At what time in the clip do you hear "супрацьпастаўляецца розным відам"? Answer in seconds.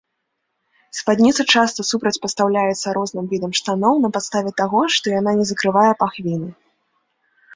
1.89-3.51